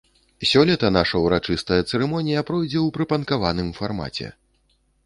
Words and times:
Сёлета 0.51 0.89
наша 0.95 1.21
ўрачыстая 1.25 1.79
цырымонія 1.89 2.45
пройдзе 2.51 2.77
ў 2.77 2.97
прыпанкаваным 2.97 3.73
фармаце! 3.83 4.27